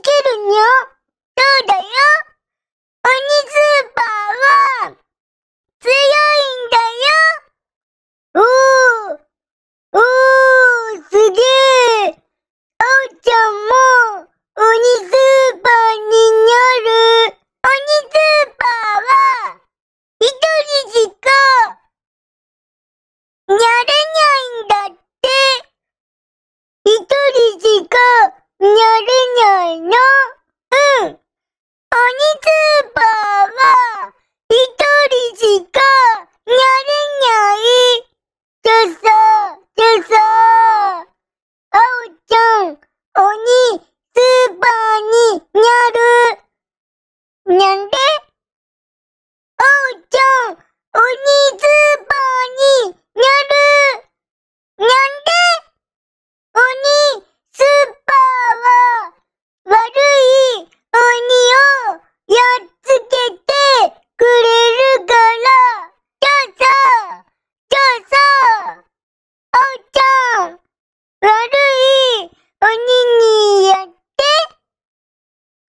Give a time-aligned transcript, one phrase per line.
[0.00, 1.82] けるにそうだよ？
[3.04, 3.12] 鬼
[3.48, 4.96] スーパーは
[5.80, 5.94] 強い
[6.66, 7.14] んだよ。
[8.34, 9.20] おー
[9.92, 10.65] おー。
[35.46, 35.80] 一个？
[36.44, 36.56] 牛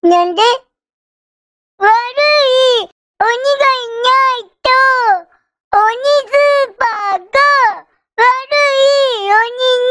[0.08, 0.42] なんで？
[1.80, 1.92] 悪い
[2.80, 3.30] 鬼がい
[4.04, 4.10] な
[4.40, 4.72] いと、
[5.78, 5.84] 鬼
[6.26, 7.28] スーパーが
[8.16, 9.87] 悪い鬼に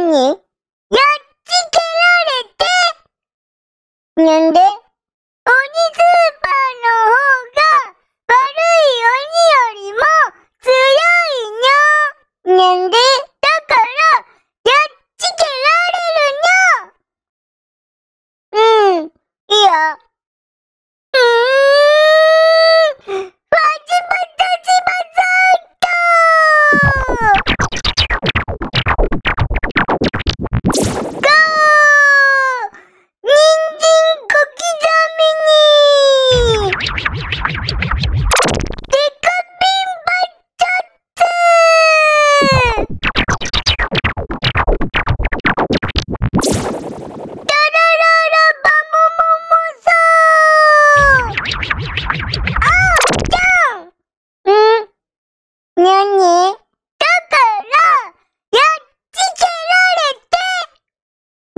[0.00, 0.10] 何？
[0.10, 0.36] やっ
[1.44, 1.78] つけ
[4.18, 4.42] られて。
[4.42, 4.83] なんで？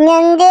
[0.06, 0.50] உணர்ந்தே